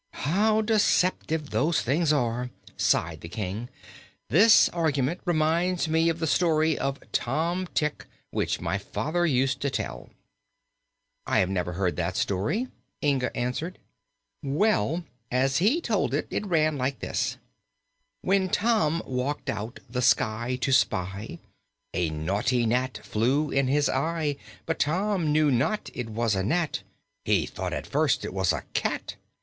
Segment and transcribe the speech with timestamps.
[0.25, 3.69] "How deceptive those things are!" sighed the King.
[4.29, 9.69] "This argument reminds me of the story of Tom Tick, which my father used to
[9.69, 10.09] tell."
[11.27, 12.67] "I have never heard that story,"
[13.03, 13.77] Inga answered.
[14.41, 17.37] "Well, as he told it, it ran like this:
[18.23, 21.37] "When Tom walked out, the sky to spy,
[21.93, 26.81] A naughty gnat flew in his eye; But Tom knew not it was a gnat
[27.23, 29.15] He thought, at first, it was a cat.